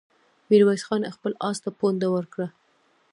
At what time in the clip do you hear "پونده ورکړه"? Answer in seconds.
1.79-2.47